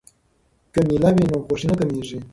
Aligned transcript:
که 0.73 0.79
میله 0.87 1.09
وي 1.15 1.23
نو 1.29 1.35
خوښي 1.45 1.65
نه 1.69 1.75
کمېږي. 1.79 2.19